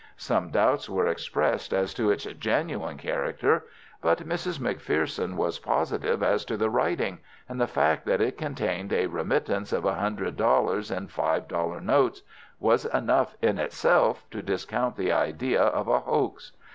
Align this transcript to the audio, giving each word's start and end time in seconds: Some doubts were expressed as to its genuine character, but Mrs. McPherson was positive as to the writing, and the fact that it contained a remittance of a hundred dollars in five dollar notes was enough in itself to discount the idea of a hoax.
Some 0.17 0.49
doubts 0.49 0.89
were 0.89 1.05
expressed 1.05 1.71
as 1.75 1.93
to 1.93 2.09
its 2.09 2.23
genuine 2.23 2.97
character, 2.97 3.67
but 4.01 4.27
Mrs. 4.27 4.57
McPherson 4.57 5.35
was 5.35 5.59
positive 5.59 6.23
as 6.23 6.43
to 6.45 6.57
the 6.57 6.71
writing, 6.71 7.19
and 7.47 7.61
the 7.61 7.67
fact 7.67 8.07
that 8.07 8.19
it 8.19 8.35
contained 8.35 8.91
a 8.93 9.05
remittance 9.05 9.71
of 9.71 9.85
a 9.85 9.93
hundred 9.93 10.37
dollars 10.37 10.89
in 10.89 11.07
five 11.09 11.47
dollar 11.47 11.79
notes 11.79 12.23
was 12.59 12.85
enough 12.85 13.35
in 13.43 13.59
itself 13.59 14.27
to 14.31 14.41
discount 14.41 14.95
the 14.95 15.11
idea 15.11 15.61
of 15.61 15.87
a 15.87 15.99
hoax. 15.99 16.51